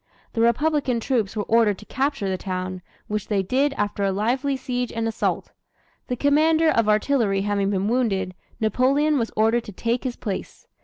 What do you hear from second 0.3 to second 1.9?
The republican troops were ordered to